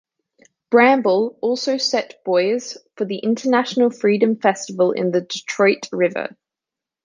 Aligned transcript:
"Bramble" 0.71 1.37
also 1.41 1.77
set 1.77 2.23
buoys 2.25 2.75
for 2.95 3.05
the 3.05 3.19
International 3.19 3.91
Freedom 3.91 4.35
Festival 4.35 4.93
in 4.93 5.11
the 5.11 5.21
Detroit 5.21 5.87
River. 5.91 6.35